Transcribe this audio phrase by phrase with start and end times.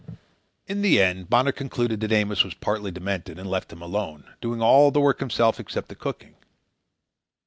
[0.65, 4.59] In the end, Bonner concluded that Amos was partly demented, and left him alone, doing
[4.59, 6.33] all the work himself except the cooking.